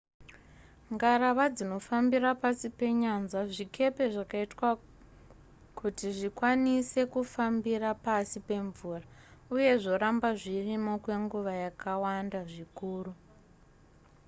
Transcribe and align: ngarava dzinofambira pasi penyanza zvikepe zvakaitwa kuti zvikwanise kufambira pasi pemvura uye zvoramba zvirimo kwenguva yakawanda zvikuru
ngarava 0.93 1.45
dzinofambira 1.55 2.29
pasi 2.43 2.67
penyanza 2.79 3.37
zvikepe 3.53 4.03
zvakaitwa 4.13 4.69
kuti 5.79 6.05
zvikwanise 6.17 7.01
kufambira 7.13 7.89
pasi 8.05 8.37
pemvura 8.47 9.05
uye 9.55 9.71
zvoramba 9.83 10.29
zvirimo 10.41 10.93
kwenguva 11.03 11.53
yakawanda 11.63 12.39
zvikuru 12.51 13.11